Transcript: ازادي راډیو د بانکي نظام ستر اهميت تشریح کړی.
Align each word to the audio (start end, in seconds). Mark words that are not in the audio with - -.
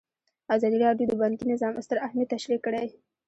ازادي 0.55 0.77
راډیو 0.85 1.09
د 1.09 1.13
بانکي 1.21 1.45
نظام 1.53 1.73
ستر 1.85 1.97
اهميت 2.07 2.27
تشریح 2.35 2.59
کړی. 2.65 2.87